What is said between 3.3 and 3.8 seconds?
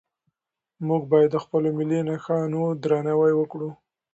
وکړو.